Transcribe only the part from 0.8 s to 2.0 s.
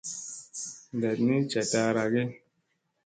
Ndak ni ca ta